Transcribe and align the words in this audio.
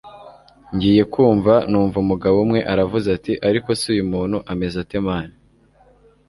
ngiye 0.75 1.03
kumva 1.13 1.53
numva 1.69 1.97
umugabo 2.03 2.35
umwe 2.45 2.59
aravuze 2.71 3.07
ati 3.17 3.33
ariko 3.47 3.69
se 3.79 3.85
uyu 3.93 4.05
muntu 4.13 4.37
ameze 4.51 4.75
ate 4.83 4.99
man! 5.07 5.27